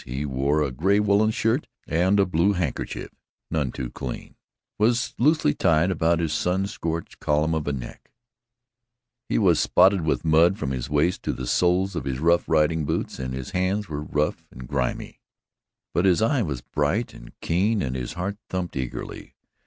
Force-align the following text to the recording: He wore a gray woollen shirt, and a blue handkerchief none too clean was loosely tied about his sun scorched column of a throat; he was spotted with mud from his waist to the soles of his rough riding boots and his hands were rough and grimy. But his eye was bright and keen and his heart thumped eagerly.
He 0.03 0.25
wore 0.25 0.63
a 0.63 0.71
gray 0.71 0.99
woollen 0.99 1.29
shirt, 1.29 1.67
and 1.87 2.19
a 2.19 2.25
blue 2.25 2.53
handkerchief 2.53 3.11
none 3.51 3.71
too 3.71 3.91
clean 3.91 4.33
was 4.79 5.13
loosely 5.19 5.53
tied 5.53 5.91
about 5.91 6.17
his 6.17 6.33
sun 6.33 6.65
scorched 6.65 7.19
column 7.19 7.53
of 7.53 7.67
a 7.67 7.71
throat; 7.71 7.99
he 9.29 9.37
was 9.37 9.59
spotted 9.59 10.01
with 10.01 10.25
mud 10.25 10.57
from 10.57 10.71
his 10.71 10.89
waist 10.89 11.21
to 11.21 11.33
the 11.33 11.45
soles 11.45 11.95
of 11.95 12.05
his 12.05 12.17
rough 12.17 12.49
riding 12.49 12.83
boots 12.83 13.19
and 13.19 13.35
his 13.35 13.51
hands 13.51 13.89
were 13.89 14.01
rough 14.01 14.43
and 14.49 14.67
grimy. 14.67 15.19
But 15.93 16.05
his 16.05 16.19
eye 16.23 16.41
was 16.41 16.61
bright 16.61 17.13
and 17.13 17.39
keen 17.39 17.83
and 17.83 17.95
his 17.95 18.13
heart 18.13 18.37
thumped 18.49 18.75
eagerly. 18.75 19.35